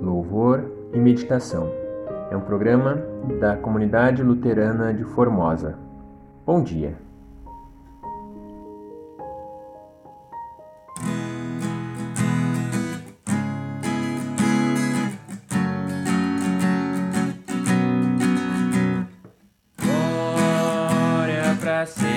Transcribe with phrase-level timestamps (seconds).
[0.00, 1.70] Louvor e Meditação
[2.30, 2.96] é um programa
[3.40, 5.78] da Comunidade Luterana de Formosa.
[6.44, 6.96] Bom dia.
[19.80, 22.15] Glória para sempre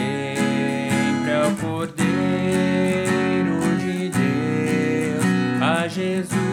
[6.00, 6.49] Jesus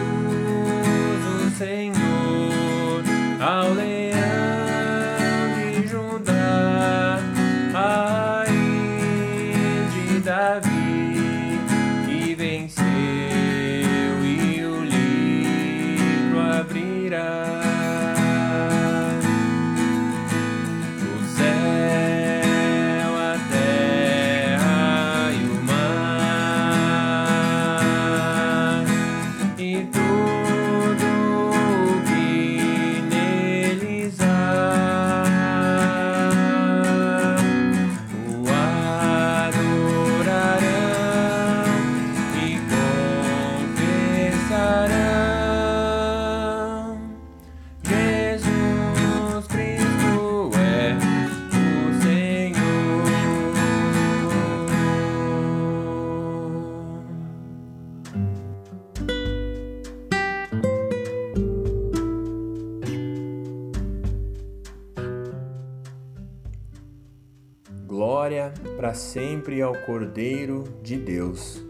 [67.69, 71.61] Glória para sempre ao Cordeiro de Deus.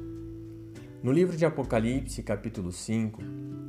[1.02, 3.20] No livro de Apocalipse, capítulo 5,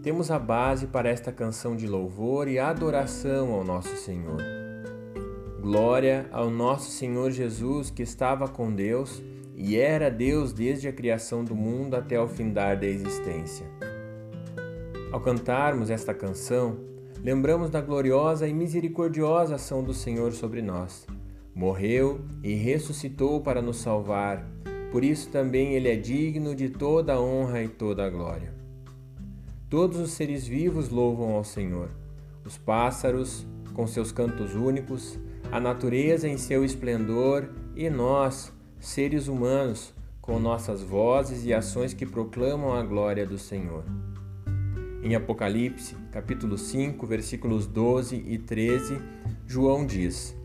[0.03, 4.43] temos a base para esta canção de louvor e adoração ao nosso Senhor.
[5.59, 9.23] Glória ao nosso Senhor Jesus, que estava com Deus
[9.56, 13.67] e era Deus desde a criação do mundo até o findar da existência.
[15.11, 16.79] Ao cantarmos esta canção,
[17.23, 21.06] lembramos da gloriosa e misericordiosa ação do Senhor sobre nós.
[21.59, 24.49] Morreu e ressuscitou para nos salvar,
[24.93, 28.55] por isso também ele é digno de toda a honra e toda a glória.
[29.69, 31.91] Todos os seres vivos louvam ao Senhor.
[32.44, 33.44] Os pássaros,
[33.75, 35.19] com seus cantos únicos,
[35.50, 42.06] a natureza em seu esplendor e nós, seres humanos, com nossas vozes e ações que
[42.06, 43.83] proclamam a glória do Senhor.
[45.03, 49.00] Em Apocalipse, capítulo 5, versículos 12 e 13,
[49.44, 50.38] João diz: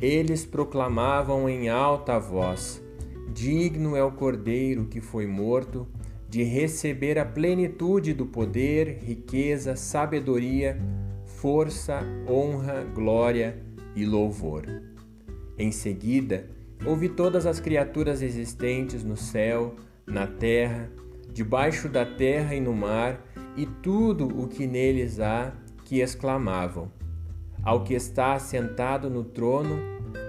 [0.00, 2.82] Eles proclamavam em alta voz:
[3.34, 5.86] Digno é o Cordeiro que foi morto
[6.28, 10.78] de receber a plenitude do poder, riqueza, sabedoria,
[11.26, 13.58] força, honra, glória
[13.94, 14.64] e louvor.
[15.58, 16.48] Em seguida,
[16.86, 19.74] ouvi todas as criaturas existentes no céu,
[20.06, 20.90] na terra,
[21.32, 23.20] debaixo da terra e no mar,
[23.56, 25.52] e tudo o que neles há,
[25.84, 26.90] que exclamavam:
[27.62, 29.78] Ao que está assentado no trono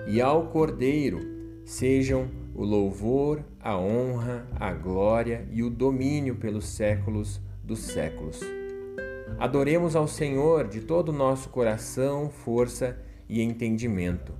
[0.06, 1.20] e ao Cordeiro,
[1.64, 8.42] sejam o louvor, a honra, a glória e o domínio pelos séculos dos séculos.
[9.40, 13.00] Adoremos ao Senhor de todo o nosso coração, força
[13.30, 14.34] e entendimento.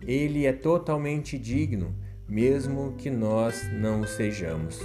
[0.00, 1.94] Ele é totalmente digno,
[2.26, 4.80] mesmo que nós não o sejamos.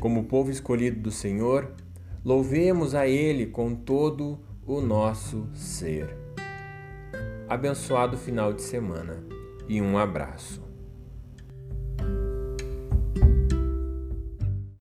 [0.00, 1.70] Como povo escolhido do Senhor,
[2.24, 6.14] louvemos a Ele com todo o nosso ser.
[7.48, 9.24] Abençoado final de semana
[9.66, 10.69] e um abraço.